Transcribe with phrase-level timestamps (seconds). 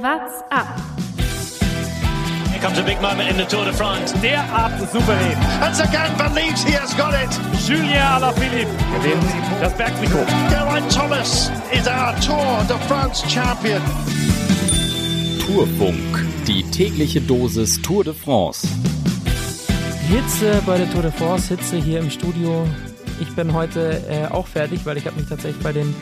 [0.00, 0.68] What's up?
[2.52, 4.12] Here comes a big moment in the Tour de France.
[4.22, 5.36] Derart souverän.
[5.60, 7.28] And Sagan believes he has got it.
[7.66, 9.24] Julien Alaphilippe gewinnt
[9.60, 10.24] das Bergtrikot.
[10.50, 13.82] Geraint Thomas is our Tour de France champion.
[15.44, 18.68] Tourfunk, die tägliche Dosis Tour de France.
[20.08, 22.68] Hitze bei der Tour de France, Hitze hier im Studio.
[23.20, 25.92] Ich bin heute äh, auch fertig, weil ich habe mich tatsächlich bei dem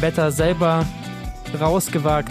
[0.00, 0.86] Wetter selber
[1.60, 2.30] rausgewagt.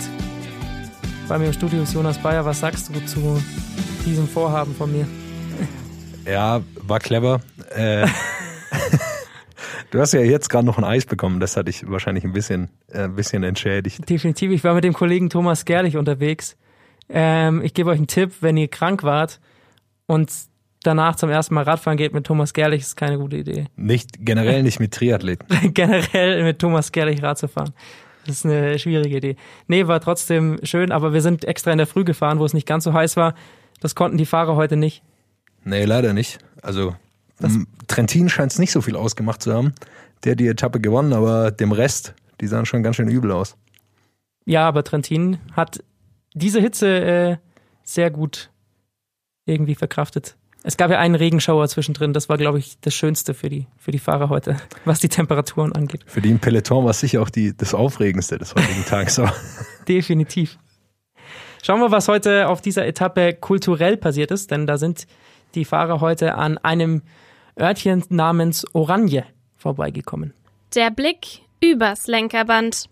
[1.30, 2.44] Bei mir im Studio ist Jonas Bayer.
[2.44, 3.40] Was sagst du zu
[4.04, 5.08] diesem Vorhaben von mir?
[6.26, 7.42] Ja, war clever.
[7.70, 8.08] Äh,
[9.92, 11.40] du hast ja jetzt gerade noch ein Eis bekommen.
[11.40, 14.10] Das hat dich wahrscheinlich ein bisschen, äh, ein bisschen entschädigt.
[14.10, 14.50] Definitiv.
[14.50, 16.58] Ich war mit dem Kollegen Thomas Gerlich unterwegs.
[17.10, 19.40] Ähm, ich gebe euch einen Tipp, wenn ihr krank wart
[20.08, 20.32] und
[20.82, 23.66] danach zum ersten Mal Radfahren geht mit Thomas Gerlich, ist keine gute Idee.
[23.76, 25.48] Nicht generell nicht mit Triathleten.
[25.76, 27.76] generell mit Thomas Gerlich Rad zu fahren.
[28.30, 29.36] Das ist eine schwierige Idee.
[29.66, 32.68] Nee, war trotzdem schön, aber wir sind extra in der Früh gefahren, wo es nicht
[32.68, 33.34] ganz so heiß war.
[33.80, 35.02] Das konnten die Fahrer heute nicht.
[35.64, 36.38] Nee, leider nicht.
[36.62, 36.96] Also
[37.42, 39.74] m, Trentin scheint es nicht so viel ausgemacht zu haben.
[40.24, 43.56] Der hat die Etappe gewonnen, aber dem Rest, die sahen schon ganz schön übel aus.
[44.46, 45.84] Ja, aber Trentin hat
[46.36, 47.38] diese Hitze äh,
[47.84, 48.52] sehr gut
[49.46, 50.36] irgendwie verkraftet.
[50.70, 52.14] Es gab ja einen Regenschauer zwischendrin.
[52.14, 55.74] Das war, glaube ich, das Schönste für die, für die Fahrer heute, was die Temperaturen
[55.74, 56.04] angeht.
[56.06, 59.20] Für die im Peloton war es sicher auch die, das Aufregendste des heutigen Tages.
[59.88, 60.60] Definitiv.
[61.64, 65.08] Schauen wir, was heute auf dieser Etappe kulturell passiert ist, denn da sind
[65.56, 67.02] die Fahrer heute an einem
[67.60, 69.24] Örtchen namens Oranje
[69.58, 70.36] vorbeigekommen.
[70.76, 72.90] Der Blick übers Lenkerband.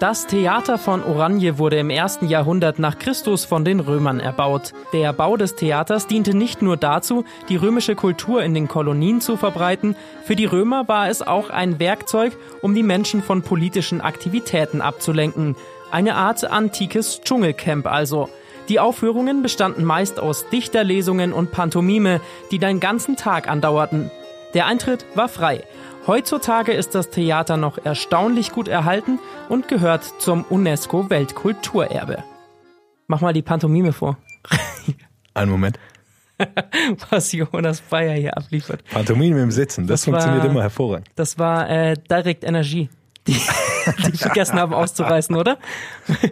[0.00, 4.72] Das Theater von Oranje wurde im ersten Jahrhundert nach Christus von den Römern erbaut.
[4.92, 9.36] Der Bau des Theaters diente nicht nur dazu, die römische Kultur in den Kolonien zu
[9.36, 14.80] verbreiten, für die Römer war es auch ein Werkzeug, um die Menschen von politischen Aktivitäten
[14.80, 15.54] abzulenken.
[15.92, 18.28] Eine Art antikes Dschungelcamp also.
[18.68, 24.10] Die Aufführungen bestanden meist aus Dichterlesungen und Pantomime, die den ganzen Tag andauerten.
[24.54, 25.62] Der Eintritt war frei.
[26.06, 32.22] Heutzutage ist das Theater noch erstaunlich gut erhalten und gehört zum UNESCO-Weltkulturerbe.
[33.06, 34.18] Mach mal die Pantomime vor,
[35.34, 35.78] einen Moment.
[37.10, 38.82] was Jonas Bayer hier abliefert.
[38.90, 41.08] Pantomime im Sitzen, das, Das war- funktioniert immer hervorragend.
[41.14, 42.90] Das war äh, Direct Energie,
[43.26, 43.32] die,
[44.12, 45.58] die vergessen haben auszureißen, oder?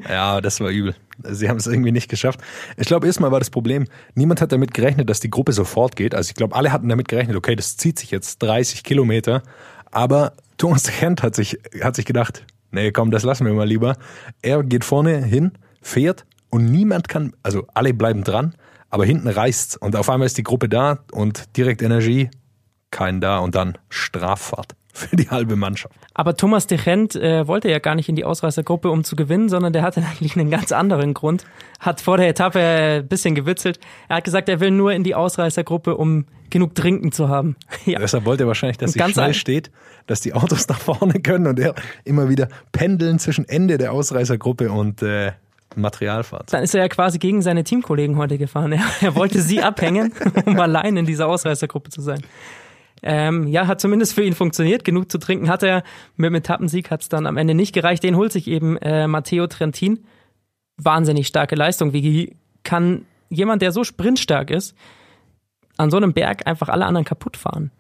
[0.09, 0.97] Ja, das war übel.
[1.31, 2.41] Sie haben es irgendwie nicht geschafft.
[2.77, 6.15] Ich glaube, erstmal war das Problem, niemand hat damit gerechnet, dass die Gruppe sofort geht.
[6.15, 9.43] Also ich glaube, alle hatten damit gerechnet, okay, das zieht sich jetzt 30 Kilometer.
[9.91, 13.67] Aber Thomas de Gent hat sich, hat sich gedacht, nee, komm, das lassen wir mal
[13.67, 13.97] lieber.
[14.43, 18.55] Er geht vorne hin, fährt und niemand kann, also alle bleiben dran,
[18.91, 19.77] aber hinten reißt's.
[19.77, 22.31] Und auf einmal ist die Gruppe da und direkt Energie,
[22.91, 25.95] kein da und dann Straffahrt für die halbe Mannschaft.
[26.15, 29.49] Aber Thomas de Gent äh, wollte ja gar nicht in die Ausreißergruppe, um zu gewinnen,
[29.49, 31.45] sondern der hatte eigentlich einen ganz anderen Grund.
[31.81, 33.81] Hat vor der Etappe ein bisschen gewitzelt.
[34.09, 37.57] Er hat gesagt, er will nur in die Ausreißergruppe, um genug Trinken zu haben.
[37.85, 37.99] Ja.
[37.99, 39.73] Deshalb wollte er wahrscheinlich, dass sie ganz schnell steht,
[40.07, 41.75] dass die Autos nach vorne können und er
[42.05, 45.33] immer wieder pendeln zwischen Ende der Ausreißergruppe und äh,
[45.75, 46.53] Materialfahrt.
[46.53, 48.73] Dann ist er ja quasi gegen seine Teamkollegen heute gefahren.
[48.73, 50.13] Er, er wollte sie abhängen,
[50.45, 52.23] um allein in dieser Ausreißergruppe zu sein.
[53.03, 54.85] Ähm, ja, hat zumindest für ihn funktioniert.
[54.85, 55.83] Genug zu trinken hat er.
[56.17, 58.03] Mit dem Etappensieg hat es dann am Ende nicht gereicht.
[58.03, 60.05] Den holt sich eben äh, Matteo Trentin.
[60.77, 61.93] Wahnsinnig starke Leistung.
[61.93, 64.77] Wie kann jemand, der so sprintstark ist,
[65.77, 67.71] an so einem Berg einfach alle anderen kaputt fahren?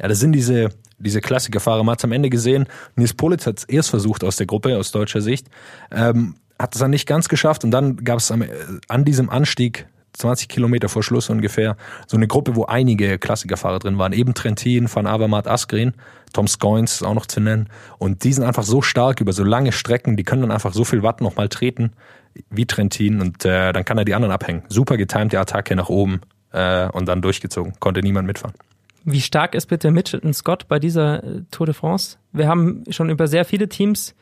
[0.00, 1.84] Ja, das sind diese, diese Klassikerfahrer.
[1.84, 2.66] Man hat am Ende gesehen,
[2.96, 5.48] Nils Politz hat es erst versucht aus der Gruppe, aus deutscher Sicht,
[5.90, 8.48] ähm, hat es dann nicht ganz geschafft und dann gab es äh,
[8.88, 13.98] an diesem Anstieg 20 Kilometer vor Schluss ungefähr so eine Gruppe, wo einige Klassikerfahrer drin
[13.98, 14.12] waren.
[14.12, 15.94] Eben Trentin, Van Avermaet, Askren,
[16.32, 17.68] Tom Scoins auch noch zu nennen.
[17.98, 20.84] Und die sind einfach so stark über so lange Strecken, die können dann einfach so
[20.84, 21.92] viel Watt nochmal treten
[22.50, 24.62] wie Trentin und äh, dann kann er die anderen abhängen.
[24.68, 27.74] Super getimte Attacke nach oben äh, und dann durchgezogen.
[27.78, 28.54] Konnte niemand mitfahren.
[29.04, 32.18] Wie stark ist bitte Mitchelton Scott bei dieser äh, Tour de France?
[32.32, 34.14] Wir haben schon über sehr viele Teams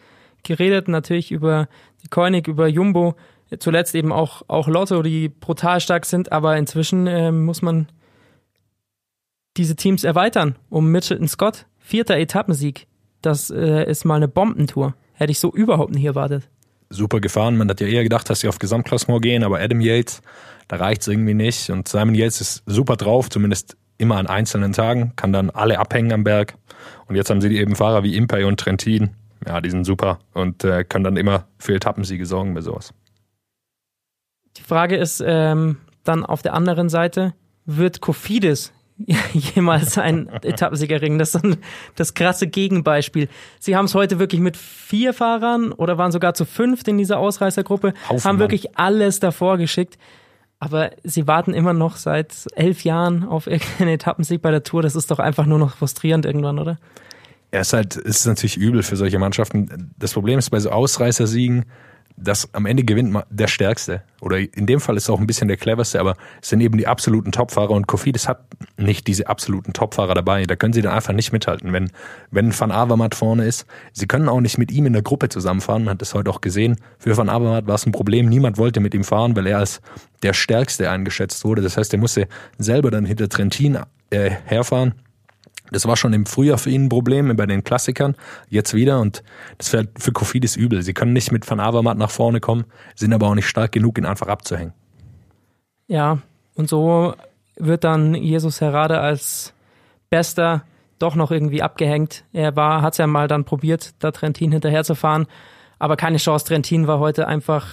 [0.42, 1.68] geredet, natürlich über
[2.02, 3.14] die Koenig, über Jumbo,
[3.58, 7.88] zuletzt eben auch, auch Lotto, die brutal stark sind, aber inzwischen ähm, muss man
[9.56, 11.66] diese Teams erweitern um Mitchelton Scott.
[11.78, 12.86] Vierter Etappensieg.
[13.22, 14.94] Das äh, ist mal eine Bombentour.
[15.12, 16.48] Hätte ich so überhaupt nicht erwartet.
[16.88, 17.56] super gefahren.
[17.56, 20.22] Man hat ja eher gedacht, dass sie auf Gesamtklassement gehen, aber Adam Yates,
[20.68, 21.70] da reicht's irgendwie nicht.
[21.70, 26.12] Und Simon Yates ist super drauf, zumindest immer an einzelnen Tagen, kann dann alle abhängen
[26.12, 26.54] am Berg.
[27.06, 29.10] Und jetzt haben sie eben Fahrer wie Impey und Trentin.
[29.46, 32.92] Ja, die sind super und äh, können dann immer für Etappensiege sorgen bei sowas.
[34.56, 37.34] Die Frage ist ähm, dann auf der anderen Seite,
[37.66, 38.72] wird Kofidis
[39.32, 41.18] jemals einen Etappensieger erringen.
[41.18, 41.56] Das ist ein,
[41.96, 43.28] das krasse Gegenbeispiel.
[43.58, 47.18] Sie haben es heute wirklich mit vier Fahrern oder waren sogar zu fünft in dieser
[47.18, 48.40] Ausreißergruppe, Haufen haben Mann.
[48.40, 49.98] wirklich alles davor geschickt.
[50.62, 54.82] Aber sie warten immer noch seit elf Jahren auf irgendeinen Etappensieg bei der Tour.
[54.82, 56.78] Das ist doch einfach nur noch frustrierend irgendwann, oder?
[57.52, 59.90] Ja, es ist halt, es ist natürlich übel für solche Mannschaften.
[59.98, 61.64] Das Problem ist bei so Ausreißersiegen,
[62.16, 64.02] dass am Ende gewinnt der Stärkste.
[64.20, 66.76] Oder in dem Fall ist es auch ein bisschen der cleverste, aber es sind eben
[66.76, 68.44] die absoluten Topfahrer und Kofidis hat
[68.76, 70.44] nicht diese absoluten Topfahrer dabei.
[70.44, 71.72] Da können sie dann einfach nicht mithalten.
[71.72, 71.90] Wenn,
[72.30, 75.84] wenn Van Avermaet vorne ist, sie können auch nicht mit ihm in der Gruppe zusammenfahren.
[75.84, 76.76] Man hat das heute auch gesehen.
[76.98, 78.28] Für Van Avermaet war es ein Problem.
[78.28, 79.80] Niemand wollte mit ihm fahren, weil er als
[80.22, 81.62] der Stärkste eingeschätzt wurde.
[81.62, 82.28] Das heißt, er musste
[82.58, 83.78] selber dann hinter Trentin
[84.10, 84.94] äh, herfahren.
[85.70, 88.16] Das war schon im Frühjahr für ihn ein Problem bei den Klassikern,
[88.48, 89.22] jetzt wieder und
[89.58, 90.82] das wäre für Kofidis übel.
[90.82, 92.64] Sie können nicht mit Van Avermaet nach vorne kommen,
[92.94, 94.72] sind aber auch nicht stark genug, ihn einfach abzuhängen.
[95.86, 96.18] Ja,
[96.54, 97.14] und so
[97.56, 99.52] wird dann Jesus Herrade als
[100.08, 100.64] Bester
[100.98, 102.24] doch noch irgendwie abgehängt.
[102.32, 105.26] Er war, hat es ja mal dann probiert, da Trentin hinterher zu fahren,
[105.78, 106.46] aber keine Chance.
[106.46, 107.66] Trentin war heute einfach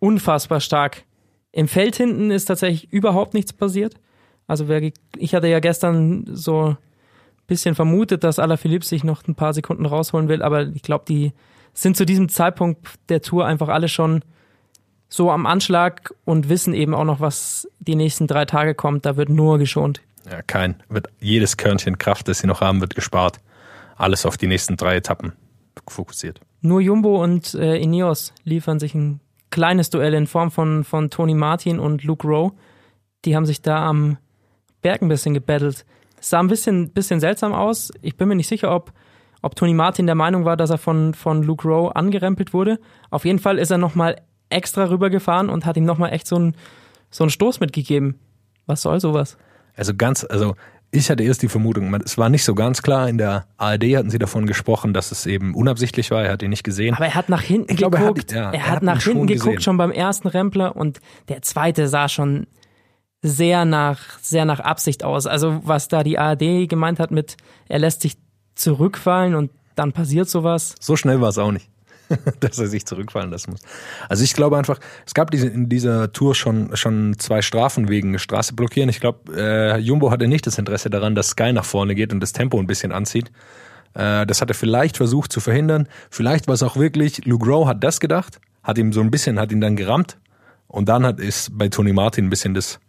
[0.00, 1.04] unfassbar stark.
[1.52, 3.94] Im Feld hinten ist tatsächlich überhaupt nichts passiert.
[4.46, 6.76] Also wer, ich hatte ja gestern so
[7.50, 11.32] bisschen vermutet, dass Alaphilippe sich noch ein paar Sekunden rausholen will, aber ich glaube, die
[11.74, 14.22] sind zu diesem Zeitpunkt der Tour einfach alle schon
[15.08, 19.04] so am Anschlag und wissen eben auch noch, was die nächsten drei Tage kommt.
[19.04, 20.00] Da wird nur geschont.
[20.30, 23.38] Ja, kein, wird jedes Körnchen Kraft, das sie noch haben, wird gespart.
[23.96, 25.32] Alles auf die nächsten drei Etappen
[25.88, 26.40] fokussiert.
[26.60, 29.20] Nur Jumbo und äh, Ineos liefern sich ein
[29.50, 32.52] kleines Duell in Form von, von Tony Martin und Luke Rowe.
[33.24, 34.18] Die haben sich da am
[34.82, 35.84] Berg ein bisschen gebettelt.
[36.20, 37.90] Es sah ein bisschen, bisschen seltsam aus.
[38.02, 38.92] Ich bin mir nicht sicher, ob,
[39.42, 42.78] ob Tony Martin der Meinung war, dass er von, von Luke Rowe angerempelt wurde.
[43.10, 44.16] Auf jeden Fall ist er nochmal
[44.50, 46.54] extra rübergefahren und hat ihm nochmal echt so einen,
[47.10, 48.18] so einen Stoß mitgegeben.
[48.66, 49.36] Was soll sowas?
[49.76, 50.56] Also ganz, also
[50.92, 54.10] ich hatte erst die Vermutung, es war nicht so ganz klar, in der ARD hatten
[54.10, 56.94] sie davon gesprochen, dass es eben unabsichtlich war, er hat ihn nicht gesehen.
[56.96, 58.32] Aber er hat nach hinten Ich glaube, er hat- geguckt.
[58.32, 59.60] ja, er, er hat hat nach hinten geguckt, gesehen.
[59.60, 62.48] schon beim ersten Rempler und der zweite sah schon
[63.22, 65.26] sehr nach, sehr nach Absicht aus.
[65.26, 67.36] Also was da die ARD gemeint hat mit,
[67.68, 68.16] er lässt sich
[68.54, 70.74] zurückfallen und dann passiert sowas.
[70.80, 71.68] So schnell war es auch nicht,
[72.40, 73.60] dass er sich zurückfallen lassen muss.
[74.08, 78.18] Also ich glaube einfach, es gab diese, in dieser Tour schon, schon zwei Strafen wegen
[78.18, 78.88] Straße blockieren.
[78.88, 82.20] Ich glaube, äh, Jumbo hatte nicht das Interesse daran, dass Sky nach vorne geht und
[82.20, 83.30] das Tempo ein bisschen anzieht.
[83.94, 85.88] Äh, das hat er vielleicht versucht zu verhindern.
[86.10, 89.38] Vielleicht war es auch wirklich, Luke Rowe hat das gedacht, hat ihm so ein bisschen,
[89.38, 90.18] hat ihn dann gerammt
[90.68, 92.80] und dann hat, ist bei Tony Martin ein bisschen das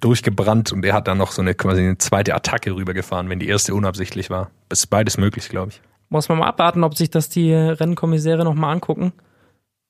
[0.00, 3.48] durchgebrannt und er hat dann noch so eine quasi eine zweite Attacke rübergefahren, wenn die
[3.48, 4.50] erste unabsichtlich war.
[4.68, 5.80] Das ist beides möglich, glaube ich.
[6.08, 9.12] Muss man mal abwarten, ob sich das die Rennkommissäre nochmal angucken.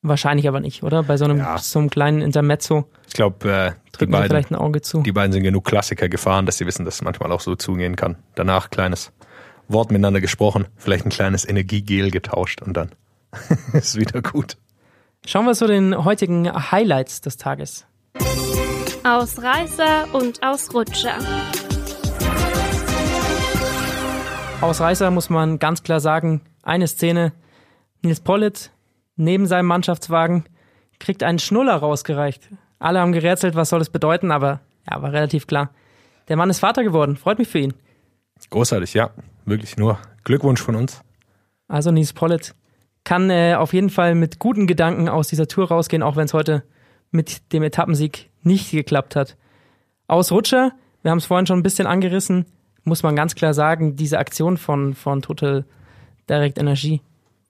[0.01, 1.03] Wahrscheinlich aber nicht, oder?
[1.03, 1.57] Bei so einem, Ja.
[1.57, 5.01] so einem kleinen Intermezzo Ich glaube, äh, die, beiden, vielleicht ein Auge zu.
[5.01, 7.95] die beiden sind genug Klassiker gefahren, dass sie wissen, dass es manchmal auch so zugehen
[7.95, 8.17] kann.
[8.35, 9.11] Danach kleines
[9.69, 12.91] Wort miteinander gesprochen, vielleicht ein kleines Energiegel getauscht und dann
[13.73, 14.57] ist wieder gut.
[15.25, 17.85] Schauen wir zu den heutigen Highlights des Tages.
[19.05, 21.17] Ausreißer und Ausrutscher.
[24.61, 27.33] Ausreißer muss man ganz klar sagen, eine Szene,
[28.01, 28.71] Nils Pollitt
[29.17, 30.45] neben seinem Mannschaftswagen
[30.99, 32.47] kriegt einen Schnuller rausgereicht.
[32.79, 35.71] Alle haben gerätselt, was soll das bedeuten, aber ja, war relativ klar.
[36.29, 37.73] Der Mann ist Vater geworden, freut mich für ihn.
[38.49, 39.09] Großartig, ja.
[39.43, 41.01] Wirklich nur Glückwunsch von uns.
[41.67, 42.55] Also Nils Pollitt
[43.03, 46.33] kann äh, auf jeden Fall mit guten Gedanken aus dieser Tour rausgehen, auch wenn es
[46.33, 46.63] heute
[47.13, 49.37] mit dem Etappensieg nicht geklappt hat.
[50.07, 52.45] Ausrutscher, wir haben es vorhin schon ein bisschen angerissen,
[52.83, 55.65] muss man ganz klar sagen, diese Aktion von, von Total
[56.29, 57.01] Direct Energie.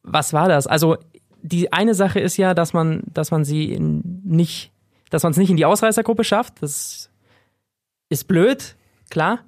[0.03, 0.67] Was war das?
[0.67, 0.97] Also
[1.41, 4.71] die eine Sache ist ja, dass man, dass man sie nicht,
[5.09, 6.61] dass man es nicht in die Ausreißergruppe schafft.
[6.61, 7.09] Das
[8.09, 8.75] ist blöd,
[9.09, 9.39] klar.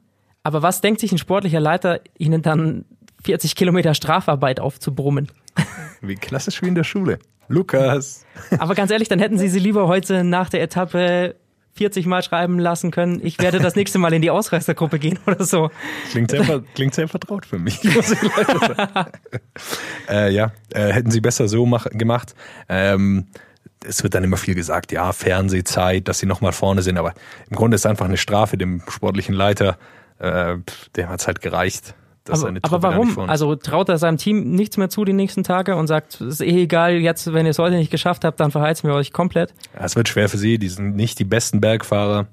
[0.43, 2.85] Aber was denkt sich ein sportlicher Leiter, ihnen dann
[3.23, 5.31] 40 Kilometer Strafarbeit aufzubrummen?
[6.01, 7.19] Wie klassisch wie in der Schule.
[7.47, 8.25] Lukas.
[8.57, 11.35] Aber ganz ehrlich, dann hätten sie sie lieber heute nach der Etappe
[11.75, 15.43] 40 Mal schreiben lassen können, ich werde das nächste Mal in die Ausreißergruppe gehen oder
[15.43, 15.69] so.
[16.09, 19.11] Klingt sehr, klingt sehr vertraut für mich, muss ich leider sagen.
[20.09, 22.33] äh, ja, äh, hätten sie besser so mach, gemacht.
[22.69, 23.27] Ähm,
[23.85, 27.13] es wird dann immer viel gesagt, ja, Fernsehzeit, dass sie nochmal vorne sind, aber
[27.49, 29.77] im Grunde ist einfach eine Strafe dem sportlichen Leiter.
[30.17, 30.55] Äh,
[30.95, 31.93] dem hat's halt gereicht.
[32.25, 33.25] Dass Aber, seine aber Truppe nicht warum?
[33.25, 33.29] ist.
[33.29, 36.41] Also traut er seinem Team nichts mehr zu die nächsten Tage und sagt, es ist
[36.41, 39.53] eh egal, jetzt, wenn ihr es heute nicht geschafft habt, dann verheizen wir euch komplett.
[39.75, 42.27] Ja, es wird schwer für sie, die sind nicht die besten Bergfahrer.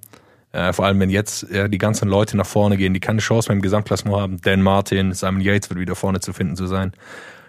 [0.53, 3.51] Äh, vor allem, wenn jetzt äh, die ganzen Leute nach vorne gehen, die keine Chance
[3.51, 4.41] mehr im Gesamtklassement haben.
[4.41, 6.93] Dan Martin, Simon Yates wird wieder vorne zu finden zu sein.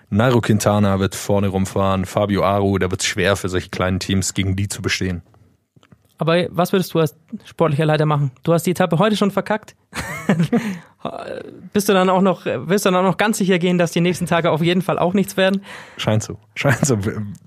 [0.09, 2.05] Nairo Quintana wird vorne rumfahren.
[2.05, 5.21] Fabio Aru, da wird es schwer für solche kleinen Teams, gegen die zu bestehen.
[6.17, 8.31] Aber was würdest du als sportlicher Leiter machen?
[8.43, 9.75] Du hast die Etappe heute schon verkackt.
[11.73, 13.99] Bist du dann auch noch, willst du dann auch noch ganz sicher gehen, dass die
[13.99, 15.61] nächsten Tage auf jeden Fall auch nichts werden?
[15.97, 16.37] Scheint so.
[16.55, 16.97] Scheint so.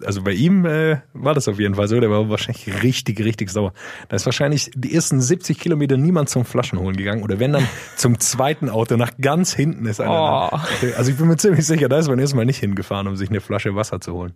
[0.04, 1.98] Also bei ihm äh, war das auf jeden Fall so.
[1.98, 3.72] Der war wahrscheinlich richtig, richtig sauer.
[4.08, 7.22] Da ist wahrscheinlich die ersten 70 Kilometer niemand zum Flaschenholen gegangen.
[7.22, 10.50] Oder wenn dann zum zweiten Auto nach ganz hinten ist einer.
[10.52, 10.58] Oh.
[10.96, 13.40] Also ich bin mir ziemlich sicher, da ist man erstmal nicht hingefahren, um sich eine
[13.40, 14.34] Flasche Wasser zu holen.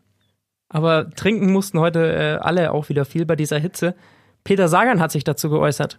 [0.70, 3.96] Aber trinken mussten heute äh, alle auch wieder viel bei dieser Hitze.
[4.44, 5.98] Peter Sagan hat sich dazu geäußert.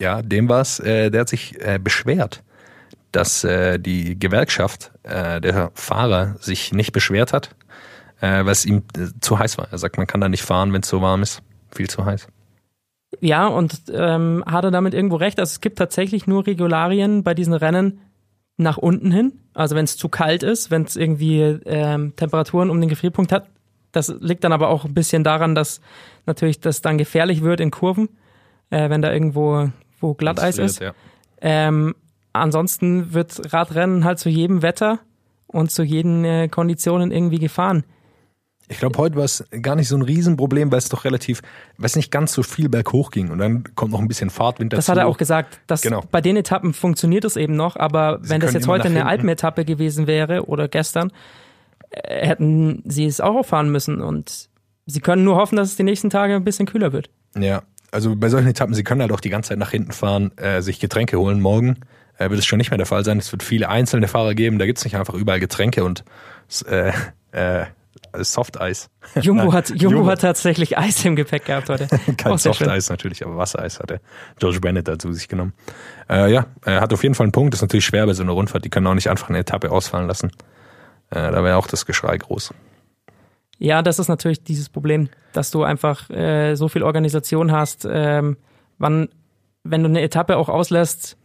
[0.00, 0.80] Ja, dem war's.
[0.80, 2.42] Äh, der hat sich äh, beschwert,
[3.12, 7.54] dass äh, die Gewerkschaft äh, der Fahrer sich nicht beschwert hat,
[8.20, 9.68] äh, weil es ihm äh, zu heiß war.
[9.70, 11.42] Er sagt, man kann da nicht fahren, wenn es so warm ist.
[11.74, 12.26] Viel zu heiß.
[13.20, 15.38] Ja, und ähm, hat er damit irgendwo recht?
[15.38, 18.00] Also es gibt tatsächlich nur Regularien bei diesen Rennen
[18.56, 19.32] nach unten hin.
[19.52, 23.48] Also wenn es zu kalt ist, wenn es irgendwie ähm, Temperaturen um den Gefrierpunkt hat.
[23.94, 25.80] Das liegt dann aber auch ein bisschen daran, dass
[26.26, 28.08] natürlich das dann gefährlich wird in Kurven,
[28.70, 29.70] äh, wenn da irgendwo
[30.00, 30.80] wo Glatteis ist.
[30.80, 30.94] wird,
[31.40, 31.94] Ähm,
[32.32, 34.98] ansonsten wird Radrennen halt zu jedem Wetter
[35.46, 37.84] und zu jeden äh, Konditionen irgendwie gefahren.
[38.66, 41.42] Ich glaube, heute war es gar nicht so ein Riesenproblem, weil es doch relativ,
[41.76, 43.30] weil es nicht ganz so viel berghoch ging.
[43.30, 44.78] Und dann kommt noch ein bisschen Fahrtwind dazu.
[44.78, 45.60] Das hat er auch gesagt.
[45.66, 46.02] Dass Genau.
[46.10, 49.04] Bei den Etappen funktioniert es eben noch, aber Sie wenn das jetzt heute eine.
[49.04, 51.12] Alpenetappe gewesen wäre oder gestern, äh,
[52.04, 54.00] hätten sie es auch auffahren müssen.
[54.00, 54.48] Und
[54.86, 57.10] sie können nur hoffen, dass es die nächsten Tage ein bisschen kühler wird.
[57.36, 60.36] Ja, also bei solchen Etappen, sie können halt auch die ganze Zeit nach hinten fahren,
[60.36, 61.40] äh, sich Getränke holen.
[61.40, 61.78] Morgen
[62.18, 63.18] äh, wird es schon nicht mehr der Fall sein.
[63.18, 64.58] Es wird viele einzelne Fahrer geben.
[64.58, 66.04] Da gibt's nicht einfach überall Getränke und
[66.66, 66.92] äh,
[67.32, 67.66] äh,
[68.16, 68.90] Softeis.
[69.20, 70.06] Jumbo hat, Jumbo, Jumbo.
[70.06, 71.88] hat tatsächlich Eis im Gepäck gehabt heute.
[72.16, 72.38] Kein.
[72.38, 74.00] Softeis natürlich, aber Wassereis hatte
[74.38, 75.52] George Bennett dazu sich genommen.
[76.08, 77.54] Äh, ja, er hat auf jeden Fall einen Punkt.
[77.54, 78.64] Das ist natürlich schwer bei so einer Rundfahrt.
[78.64, 80.30] Die können auch nicht einfach eine Etappe ausfallen lassen.
[81.10, 82.52] Äh, da wäre auch das Geschrei groß.
[83.58, 87.86] Ja, das ist natürlich dieses Problem, dass du einfach äh, so viel Organisation hast.
[87.90, 88.36] Ähm,
[88.78, 89.08] wann,
[89.62, 91.16] wenn du eine Etappe auch auslässt,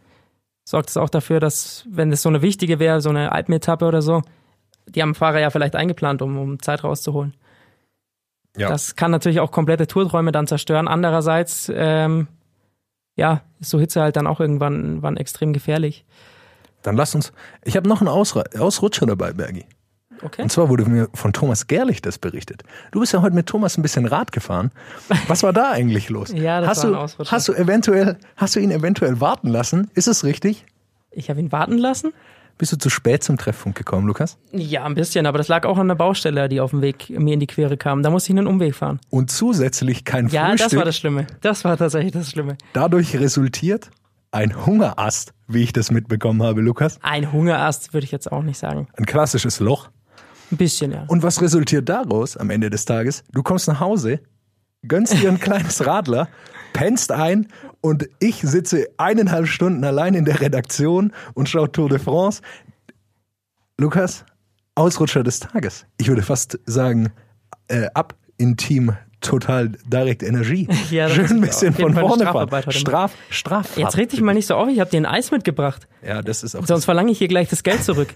[0.64, 4.02] sorgt es auch dafür, dass, wenn es so eine wichtige wäre, so eine Alpenetappe oder
[4.02, 4.22] so,
[4.86, 7.34] die haben Fahrer ja vielleicht eingeplant, um, um Zeit rauszuholen.
[8.56, 8.68] Ja.
[8.68, 10.88] Das kann natürlich auch komplette Tourträume dann zerstören.
[10.88, 12.28] Andererseits, ähm,
[13.16, 16.04] ja, ist so Hitze halt dann auch irgendwann, irgendwann extrem gefährlich.
[16.82, 17.32] Dann lass uns.
[17.64, 19.64] Ich habe noch einen Ausra Ausrutscher dabei, Bergi.
[20.22, 20.42] Okay.
[20.42, 22.62] Und zwar wurde mir von Thomas Gerlich das berichtet.
[22.92, 24.70] Du bist ja heute mit Thomas ein bisschen Rad gefahren.
[25.28, 26.30] Was war da eigentlich los?
[26.34, 27.32] Ja, das hast war ein du, Ausrutscher.
[27.32, 29.90] Hast du eventuell, hast du ihn eventuell warten lassen?
[29.94, 30.66] Ist es richtig?
[31.10, 32.12] Ich habe ihn warten lassen.
[32.58, 34.36] Bist du zu spät zum Treffpunkt gekommen, Lukas?
[34.52, 37.32] Ja, ein bisschen, aber das lag auch an der Baustelle, die auf dem Weg mir
[37.32, 38.02] in die Quere kam.
[38.02, 39.00] Da musste ich einen Umweg fahren.
[39.08, 40.68] Und zusätzlich kein Ja, Frühstück.
[40.68, 41.26] das war das Schlimme.
[41.40, 42.58] Das war tatsächlich das Schlimme.
[42.74, 43.90] Dadurch resultiert
[44.32, 46.98] ein Hungerast, wie ich das mitbekommen habe, Lukas.
[47.02, 48.88] Ein Hungerast würde ich jetzt auch nicht sagen.
[48.96, 49.90] Ein klassisches Loch.
[50.52, 51.04] Ein bisschen, ja.
[51.06, 53.24] Und was resultiert daraus am Ende des Tages?
[53.32, 54.20] Du kommst nach Hause,
[54.86, 56.28] gönnst dir ein kleines Radler,
[56.72, 57.48] pennst ein
[57.80, 62.42] und ich sitze eineinhalb Stunden allein in der Redaktion und schaue Tour de France.
[63.78, 64.24] Lukas,
[64.74, 65.86] Ausrutscher des Tages.
[65.98, 67.12] Ich würde fast sagen,
[67.68, 70.66] äh, ab in Team Total Direct Energie.
[70.90, 72.48] Ja, Schön ein bisschen von vorne fahren.
[72.70, 73.76] Straf, Straf.
[73.76, 75.86] Jetzt red dich mal nicht so auf, ich habe dir ein Eis mitgebracht.
[76.06, 78.08] Ja, das ist auch Sonst verlange ich hier gleich das Geld zurück.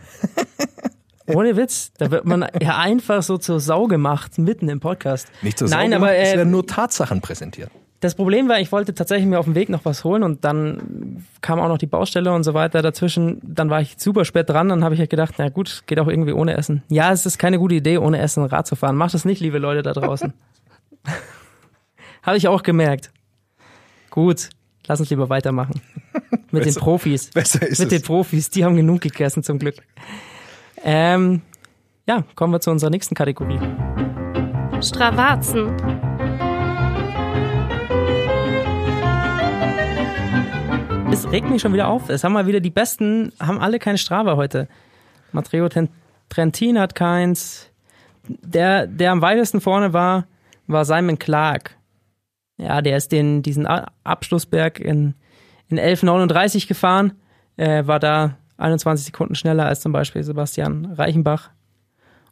[1.26, 1.92] Ohne Witz.
[1.98, 5.28] Da wird man ja einfach so zur Sau gemacht, mitten im Podcast.
[5.42, 7.70] nicht so Nein, sauber, aber es äh, werden nur Tatsachen präsentiert.
[8.00, 11.24] Das Problem war, ich wollte tatsächlich mir auf dem Weg noch was holen und dann
[11.40, 13.40] kam auch noch die Baustelle und so weiter dazwischen.
[13.42, 16.08] Dann war ich super spät dran, dann habe ich ja gedacht, na gut, geht auch
[16.08, 16.82] irgendwie ohne Essen.
[16.88, 18.96] Ja, es ist keine gute Idee, ohne Essen Rad zu fahren.
[18.96, 20.34] Macht das nicht, liebe Leute da draußen.
[22.22, 23.10] habe ich auch gemerkt.
[24.10, 24.50] Gut,
[24.86, 25.80] lass uns lieber weitermachen.
[26.50, 27.30] Mit den Besser- Profis.
[27.30, 27.98] besser ist Mit es.
[28.00, 29.76] den Profis, die haben genug gegessen zum Glück.
[30.82, 31.42] Ähm,
[32.06, 33.58] ja, kommen wir zu unserer nächsten Kategorie.
[34.82, 35.74] Stravazen.
[41.10, 42.08] Es regt mich schon wieder auf.
[42.08, 44.68] Es haben mal wieder die Besten, haben alle keine Strava heute.
[45.32, 45.68] Matteo
[46.28, 47.70] Trentin hat keins.
[48.26, 50.26] Der, der am weitesten vorne war,
[50.66, 51.76] war Simon Clark.
[52.56, 55.14] Ja, der ist den, diesen Abschlussberg in,
[55.68, 57.14] in 11,39 gefahren.
[57.56, 61.50] Äh, war da 21 Sekunden schneller als zum Beispiel Sebastian Reichenbach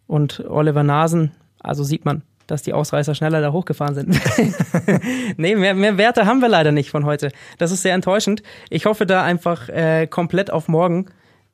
[0.07, 1.33] und Oliver Nasen.
[1.61, 4.21] Also sieht man, dass die Ausreißer schneller da hochgefahren sind.
[5.37, 7.33] nee, mehr, mehr Werte haben wir leider nicht von heute.
[7.59, 8.43] Das ist sehr enttäuschend.
[8.71, 11.07] Ich hoffe da einfach äh, komplett auf morgen,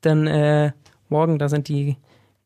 [0.05, 0.73] denn äh,
[1.09, 1.97] morgen, da sind die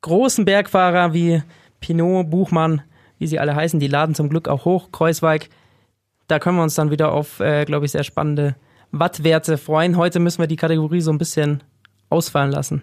[0.02, 1.42] großen Bergfahrer wie
[1.80, 2.82] Pinot, Buchmann,
[3.22, 5.48] wie sie alle heißen, die laden zum Glück auch hoch, Kreuzweig.
[6.26, 8.56] Da können wir uns dann wieder auf, äh, glaube ich, sehr spannende
[8.90, 9.96] Wattwerte freuen.
[9.96, 11.62] Heute müssen wir die Kategorie so ein bisschen
[12.10, 12.82] ausfallen lassen.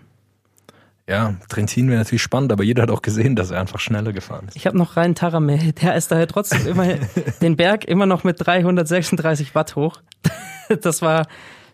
[1.09, 4.47] Ja, Trentin wäre natürlich spannend, aber jeder hat auch gesehen, dass er einfach schneller gefahren
[4.47, 4.55] ist.
[4.55, 6.85] Ich habe noch rein Taramel, der ist daher trotzdem immer
[7.41, 10.01] den Berg immer noch mit 336 Watt hoch.
[10.83, 11.25] Das war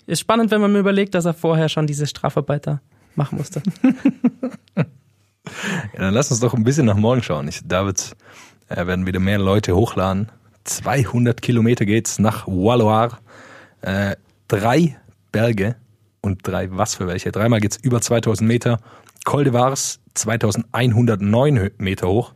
[0.08, 2.82] ist spannend, wenn man mir überlegt, dass er vorher schon diese Strafarbeiter
[3.16, 3.62] machen musste.
[5.94, 7.48] Ja, dann lass uns doch ein bisschen nach morgen schauen.
[7.48, 8.16] Ich, da wird,
[8.70, 10.32] äh, werden wieder mehr Leute hochladen.
[10.64, 13.18] 200 Kilometer geht's nach Walloire.
[13.82, 14.16] Äh,
[14.48, 14.98] drei
[15.32, 15.76] Berge
[16.22, 17.32] und drei, was für welche?
[17.32, 18.80] Dreimal geht's über 2000 Meter.
[19.26, 22.34] Col de Vars 2109 Meter hoch.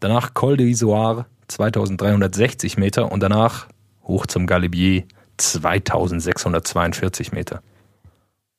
[0.00, 3.68] Danach Col de Isoire 2360 Meter und danach
[4.02, 5.04] hoch zum Galibier
[5.36, 7.62] 2642 Meter.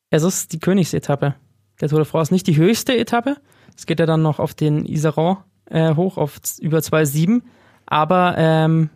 [0.09, 1.35] Es ist die Königsetappe.
[1.81, 3.37] Der Tour de France nicht die höchste Etappe.
[3.77, 5.37] Es geht ja dann noch auf den Iseron
[5.69, 7.41] äh, hoch auf über 2,7.
[7.85, 8.89] Aber ähm,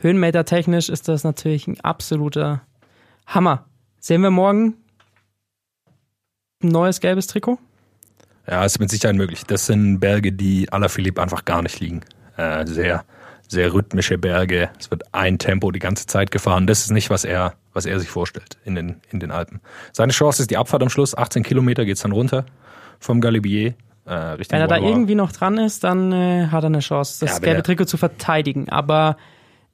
[0.00, 2.62] höhenmetertechnisch ist das natürlich ein absoluter
[3.26, 3.64] Hammer.
[3.98, 4.74] Sehen wir morgen
[6.62, 7.58] ein neues gelbes Trikot?
[8.48, 9.44] Ja, ist mit Sicherheit möglich.
[9.44, 12.02] Das sind Berge, die Alaphilippe einfach gar nicht liegen.
[12.36, 13.04] Äh, sehr,
[13.48, 14.70] sehr rhythmische Berge.
[14.78, 16.66] Es wird ein Tempo die ganze Zeit gefahren.
[16.66, 19.60] Das ist nicht, was er, was er sich vorstellt in den, in den Alpen.
[19.92, 21.16] Seine Chance ist die Abfahrt am Schluss.
[21.16, 22.46] 18 Kilometer geht's dann runter
[23.00, 23.74] vom Galibier.
[24.06, 24.92] Äh, Richtung Wenn er da Walloire.
[24.92, 27.96] irgendwie noch dran ist, dann äh, hat er eine Chance, das Ja, gelbe Trikot zu
[27.96, 28.68] verteidigen.
[28.68, 29.16] Aber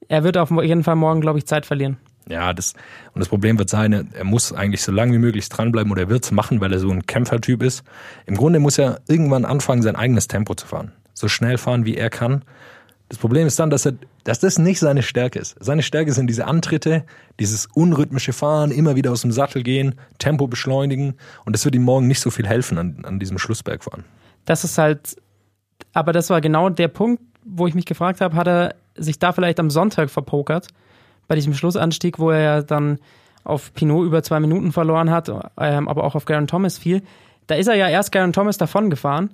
[0.07, 1.97] er wird auf jeden Fall morgen, glaube ich, Zeit verlieren.
[2.27, 2.73] Ja, das,
[3.13, 6.09] und das Problem wird sein, er- muss eigentlich so lange wie möglich dranbleiben oder er
[6.09, 7.83] wird's machen, weil er so ein Kämpfertyp ist.
[8.25, 10.93] Im Grunde muss er irgendwann anfangen, sein eigenes Tempo zu fahren.
[11.13, 12.43] So schnell fahren, wie er kann.
[13.09, 15.55] Das Problem ist dann, dass, er, dass das nicht seine Stärke ist.
[15.59, 17.03] Seine Stärke sind diese Antritte,
[17.39, 21.15] dieses unrhythmische Fahren, immer wieder aus dem Sattel gehen, Tempo beschleunigen.
[21.45, 24.05] Und das wird ihm morgen nicht so viel helfen an, an diesem Schlussbergfahren.
[24.45, 25.15] Das ist halt,
[25.93, 29.31] aber das war genau der Punkt, wo ich mich gefragt habe, hat er sich da
[29.31, 30.67] vielleicht am Sonntag verpokert,
[31.27, 32.99] bei diesem Schlussanstieg, wo er ja dann
[33.43, 37.01] auf Pinot über zwei Minuten verloren hat, ähm, aber auch auf Garen Thomas fiel.
[37.47, 39.33] Da ist er ja erst Garen Thomas davon gefahren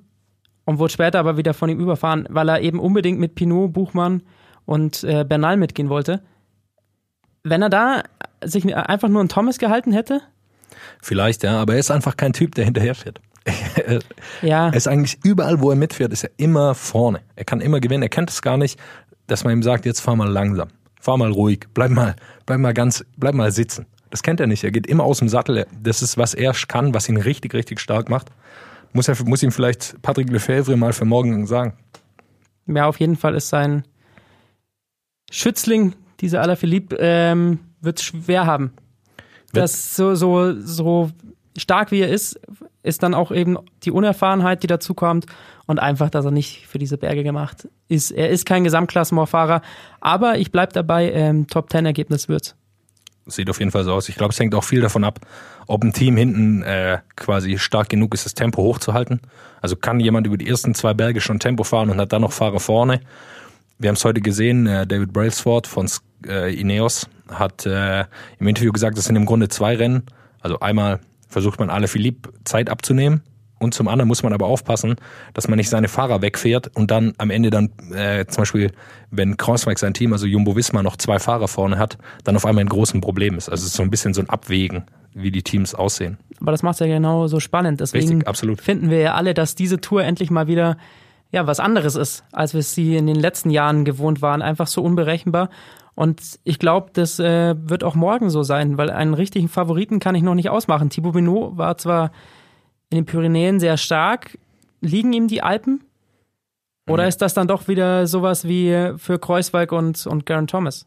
[0.64, 4.22] und wurde später aber wieder von ihm überfahren, weil er eben unbedingt mit Pinot, Buchmann
[4.66, 6.22] und äh, Bernal mitgehen wollte.
[7.42, 8.02] Wenn er da
[8.42, 10.22] sich einfach nur an Thomas gehalten hätte,
[11.02, 13.20] Vielleicht, ja, aber er ist einfach kein Typ, der hinterherfährt.
[13.44, 14.00] Er
[14.42, 17.20] ja, ist eigentlich überall, wo er mitfährt, ist er immer vorne.
[17.36, 18.02] Er kann immer gewinnen.
[18.02, 18.78] Er kennt es gar nicht,
[19.26, 20.68] dass man ihm sagt, jetzt fahr mal langsam.
[21.00, 21.66] Fahr mal ruhig.
[21.72, 22.14] Bleib mal,
[22.46, 23.86] bleib mal ganz, bleib mal sitzen.
[24.10, 24.64] Das kennt er nicht.
[24.64, 25.66] Er geht immer aus dem Sattel.
[25.82, 28.30] Das ist, was er kann, was ihn richtig, richtig stark macht.
[28.92, 31.74] Muss, er, muss ihm vielleicht Patrick Lefebvre mal für morgen sagen.
[32.66, 33.84] Ja, auf jeden Fall ist sein
[35.30, 38.72] Schützling, dieser Alaphilippe, ähm, wird schwer haben.
[39.52, 41.10] Wird- Das so, so, so
[41.56, 42.38] stark wie er ist,
[42.82, 45.26] ist dann auch eben die Unerfahrenheit, die dazukommt
[45.66, 48.10] und einfach, dass er nicht für diese Berge gemacht ist.
[48.10, 49.62] Er ist kein Gesamtklassementfahrer,
[50.00, 52.56] aber ich bleib dabei, ähm, Top 10 Ergebnis wird's.
[53.26, 54.08] Sieht auf jeden Fall so aus.
[54.08, 55.20] Ich glaube, es hängt auch viel davon ab,
[55.66, 59.20] ob ein Team hinten äh, quasi stark genug ist, das Tempo hochzuhalten.
[59.60, 62.32] Also kann jemand über die ersten zwei Berge schon Tempo fahren und hat dann noch
[62.32, 63.00] Fahrer vorne.
[63.78, 65.88] Wir haben es heute gesehen, äh, David Brailsford von
[66.26, 68.04] äh, Ineos hat äh,
[68.38, 70.02] im Interview gesagt, das sind im Grunde zwei Rennen.
[70.40, 73.22] Also einmal versucht man alle Philipp Zeit abzunehmen
[73.62, 74.96] und zum anderen muss man aber aufpassen,
[75.34, 78.72] dass man nicht seine Fahrer wegfährt und dann am Ende dann äh, zum Beispiel,
[79.10, 82.64] wenn Kreuzweig sein Team, also Jumbo Visma, noch zwei Fahrer vorne hat, dann auf einmal
[82.64, 83.50] ein großes Problem ist.
[83.50, 86.16] Also es ist so ein bisschen so ein Abwägen, wie die Teams aussehen.
[86.40, 87.80] Aber das macht's ja genau so spannend.
[87.80, 88.62] Deswegen Richtig, absolut.
[88.62, 90.78] finden wir ja alle, dass diese Tour endlich mal wieder
[91.30, 94.40] ja was anderes ist, als wir sie in den letzten Jahren gewohnt waren.
[94.40, 95.50] Einfach so unberechenbar.
[95.94, 100.14] Und ich glaube, das äh, wird auch morgen so sein, weil einen richtigen Favoriten kann
[100.14, 100.90] ich noch nicht ausmachen.
[100.90, 102.12] Thibaut Pinot war zwar
[102.90, 104.38] in den Pyrenäen sehr stark.
[104.80, 105.84] Liegen ihm die Alpen?
[106.88, 110.86] Oder ist das dann doch wieder sowas wie für Kreuzweig und, und Garen Thomas?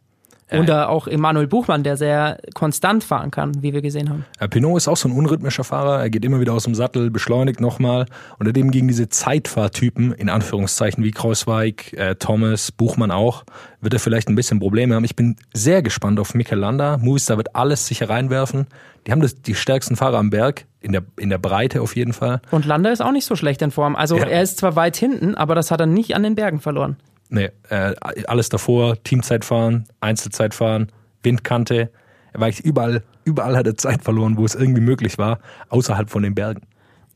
[0.62, 4.26] Oder auch Emanuel Buchmann, der sehr konstant fahren kann, wie wir gesehen haben.
[4.40, 6.00] Ja, Pinot ist auch so ein unrhythmischer Fahrer.
[6.02, 8.06] Er geht immer wieder aus dem Sattel, beschleunigt nochmal.
[8.40, 13.44] Und er eben gegen diese Zeitfahrtypen, in Anführungszeichen, wie Kreuzweig, äh, Thomas, Buchmann auch,
[13.82, 15.04] wird er vielleicht ein bisschen Probleme haben.
[15.04, 16.98] Ich bin sehr gespannt auf Mikel Landa.
[16.98, 18.68] Movistar wird alles sicher reinwerfen.
[19.06, 22.14] Die haben das, die stärksten Fahrer am Berg, in der, in der Breite auf jeden
[22.14, 22.42] Fall.
[22.52, 23.96] Und Landa ist auch nicht so schlecht in Form.
[23.96, 24.26] Also Ja.
[24.26, 26.96] er ist zwar weit hinten, aber das hat er nicht an den Bergen verloren.
[27.30, 27.94] Nee, äh,
[28.28, 30.92] alles davor, Teamzeit fahren, Einzelzeit fahren,
[31.24, 31.90] Windkante.
[32.34, 36.24] Er war überall, überall hat er Zeit verloren, wo es irgendwie möglich war, außerhalb von
[36.24, 36.62] den Bergen.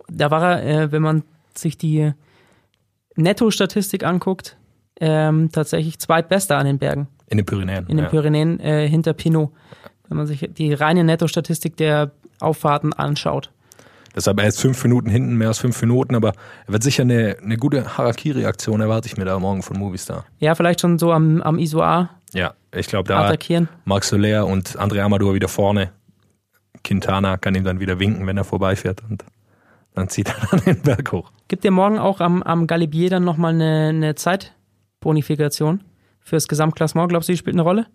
[0.09, 2.11] Da war er, äh, wenn man sich die
[3.15, 4.57] Netto-Statistik anguckt,
[4.99, 7.85] ähm, tatsächlich zweitbester an den Bergen, In den Pyrenäen.
[7.87, 8.09] in den ja.
[8.09, 9.51] Pyrenäen äh, hinter Pinot.
[10.07, 13.51] Wenn man sich die reine Netto-Statistik der Auffahrten anschaut.
[14.17, 16.33] Deshalb er ist fünf Minuten hinten, mehr als fünf Minuten, aber
[16.65, 20.25] er wird sicher eine, eine gute Harakiri-Aktion, erwarte ich mir da morgen von Movistar.
[20.39, 23.69] Ja, vielleicht schon so am, am Isoar Ja, ich glaube, da attackieren.
[23.85, 25.91] Marc Soler und André Amador wieder vorne.
[26.83, 29.23] Quintana kann ihm dann wieder winken, wenn er vorbeifährt und
[29.93, 31.31] dann zieht er dann den Berg hoch.
[31.47, 35.83] Gibt ihr morgen auch am, am Galibier dann nochmal eine, eine Zeitbonifikation
[36.21, 37.09] fürs Gesamtklassement?
[37.09, 37.85] Glaubst du, die spielt eine Rolle?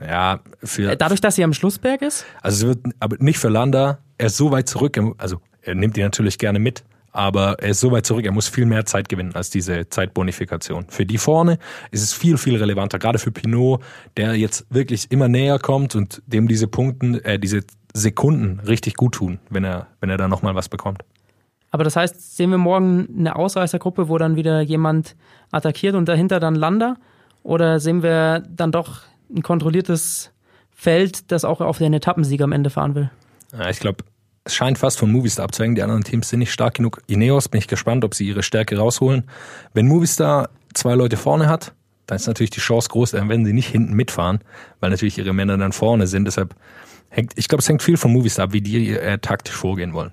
[0.00, 0.92] Ja, für.
[0.92, 2.24] Äh, Dadurch, dass sie am Schlussberg ist?
[2.40, 3.98] Also es wird, aber nicht für Landa.
[4.18, 4.98] Er ist so weit zurück.
[5.18, 8.24] Also er nimmt die natürlich gerne mit, aber er ist so weit zurück.
[8.24, 10.86] Er muss viel mehr Zeit gewinnen als diese Zeitbonifikation.
[10.88, 11.58] Für die vorne
[11.90, 12.98] ist es viel viel relevanter.
[12.98, 13.82] Gerade für Pinot,
[14.16, 19.14] der jetzt wirklich immer näher kommt und dem diese Punkten, äh, diese Sekunden richtig gut
[19.14, 21.02] tun, wenn er wenn er da noch mal was bekommt.
[21.70, 25.16] Aber das heißt, sehen wir morgen eine Ausreißergruppe, wo dann wieder jemand
[25.50, 26.96] attackiert und dahinter dann Lander?
[27.42, 29.02] Oder sehen wir dann doch
[29.34, 30.32] ein kontrolliertes
[30.70, 33.10] Feld, das auch auf den Etappensieg am Ende fahren will?
[33.58, 34.04] Ja, ich glaube,
[34.44, 35.74] es scheint fast von Movistar abzuhängen.
[35.74, 37.02] Die anderen Teams sind nicht stark genug.
[37.06, 39.24] Ineos bin ich gespannt, ob sie ihre Stärke rausholen.
[39.74, 41.72] Wenn Movistar zwei Leute vorne hat,
[42.06, 44.40] dann ist natürlich die Chance groß, dann werden sie nicht hinten mitfahren,
[44.78, 46.24] weil natürlich ihre Männer dann vorne sind.
[46.24, 46.54] Deshalb
[47.08, 50.12] hängt, ich glaube, es hängt viel von Movistar ab, wie die äh, taktisch vorgehen wollen.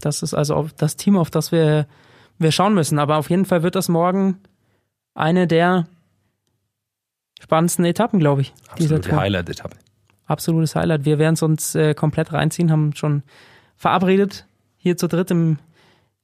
[0.00, 1.88] Das ist also das Team, auf das wir,
[2.38, 2.98] wir schauen müssen.
[3.00, 4.38] Aber auf jeden Fall wird das morgen
[5.14, 5.88] eine der
[7.40, 8.54] spannendsten Etappen, glaube ich.
[8.78, 9.18] dieser Absolute Tour.
[9.18, 9.76] Highlight-Etappe.
[10.26, 11.04] Absolutes Highlight.
[11.04, 13.22] Wir werden es uns äh, komplett reinziehen, haben schon
[13.76, 14.46] verabredet,
[14.78, 15.58] hier zu dritt im,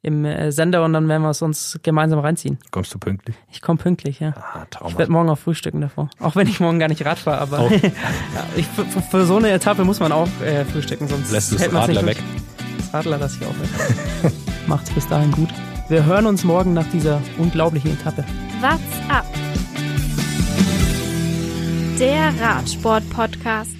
[0.02, 2.58] im äh, Sender und dann werden wir es uns gemeinsam reinziehen.
[2.70, 3.36] Kommst du pünktlich?
[3.50, 4.34] Ich komme pünktlich, ja.
[4.36, 6.10] Ah, Ich werde morgen auch frühstücken davor.
[6.18, 7.70] Auch wenn ich morgen gar nicht Rad fahre, aber
[8.56, 11.72] ich, für, für so eine Etappe muss man auch äh, frühstücken, sonst Lässt du das
[11.72, 12.22] Radler nicht weg?
[12.78, 14.32] Das Radler lasse ich auch weg.
[14.66, 15.48] Macht's bis dahin gut.
[15.88, 18.24] Wir hören uns morgen nach dieser unglaublichen Etappe.
[18.60, 19.26] What's up?
[21.98, 23.70] Der Radsport-Podcast.